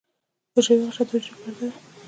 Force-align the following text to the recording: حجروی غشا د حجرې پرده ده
حجروی 0.53 0.81
غشا 0.87 1.03
د 1.07 1.09
حجرې 1.13 1.33
پرده 1.41 1.65
ده 1.71 1.77